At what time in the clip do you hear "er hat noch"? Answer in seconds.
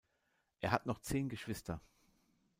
0.61-0.97